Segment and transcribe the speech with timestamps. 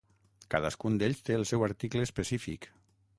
[0.53, 2.67] Cadascun d'ells té el seu article específic.